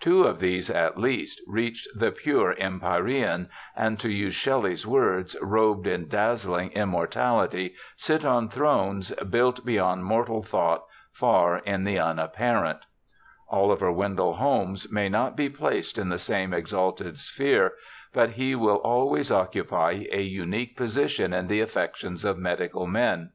Two 0.00 0.22
of 0.24 0.38
these, 0.38 0.70
at 0.70 0.96
least, 0.96 1.42
reached 1.46 1.86
the 1.94 2.10
pure 2.10 2.54
empyrean, 2.56 3.50
and 3.76 4.00
to 4.00 4.08
use 4.10 4.34
Shelley's 4.34 4.86
words, 4.86 5.36
robed 5.42 5.86
in 5.86 6.08
dazzling 6.08 6.70
immortality, 6.72 7.74
sit 7.94 8.24
on 8.24 8.48
thrones 8.48 9.10
built 9.28 9.62
beyond 9.66 10.06
mortal 10.06 10.42
thought. 10.42 10.86
Far 11.12 11.58
in 11.58 11.84
the 11.84 11.98
Unapparent. 11.98 12.78
Oliver 13.50 13.92
Wendell 13.92 14.36
Holmes 14.36 14.90
may 14.90 15.10
not 15.10 15.36
be 15.36 15.50
placed 15.50 15.98
in 15.98 16.08
the 16.08 16.18
same 16.18 16.54
exalted 16.54 17.18
sphere, 17.18 17.74
but 18.14 18.30
he 18.30 18.54
will 18.54 18.76
always 18.76 19.30
occupy 19.30 20.04
a 20.10 20.22
unique 20.22 20.78
position 20.78 21.34
in 21.34 21.46
the 21.46 21.60
affections 21.60 22.24
of 22.24 22.38
medical 22.38 22.86
men. 22.86 23.32